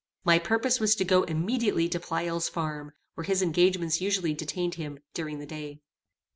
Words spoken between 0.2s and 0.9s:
My purpose